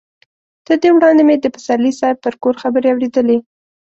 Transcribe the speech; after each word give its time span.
تر 0.65 0.75
دې 0.81 0.89
وړاندې 0.93 1.21
مې 1.27 1.35
د 1.39 1.45
پسرلي 1.55 1.93
صاحب 1.99 2.17
پر 2.25 2.33
کور 2.41 2.55
خبرې 2.63 2.89
اورېدلې. 2.91 3.37